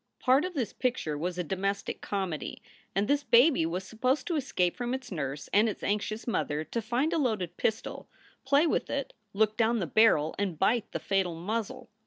Part 0.19 0.45
of 0.45 0.55
this 0.55 0.73
picture 0.73 1.15
was 1.15 1.37
a 1.37 1.43
domestic 1.43 2.01
comedy, 2.01 2.63
and 2.95 3.07
this 3.07 3.23
baby 3.23 3.67
was 3.67 3.83
supposed 3.83 4.25
to 4.25 4.35
escape 4.35 4.75
from 4.75 4.95
its 4.95 5.11
nurse 5.11 5.47
and 5.53 5.69
its 5.69 5.83
anxious 5.83 6.25
mother; 6.25 6.63
to 6.63 6.81
find 6.81 7.13
a 7.13 7.19
loaded 7.19 7.55
pistol, 7.55 8.09
play 8.43 8.65
with 8.65 8.89
it, 8.89 9.13
look 9.31 9.55
down 9.57 9.77
the 9.77 9.85
barrel, 9.85 10.33
and 10.39 10.57
bite 10.57 10.91
the 10.91 10.97
fatal 10.99 11.35
muzzle. 11.35 11.87